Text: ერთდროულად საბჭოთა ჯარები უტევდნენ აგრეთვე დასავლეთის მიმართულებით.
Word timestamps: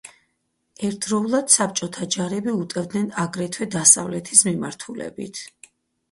ერთდროულად 0.85 1.51
საბჭოთა 1.55 2.07
ჯარები 2.15 2.55
უტევდნენ 2.61 3.03
აგრეთვე 3.23 3.67
დასავლეთის 3.75 4.41
მიმართულებით. 4.49 5.43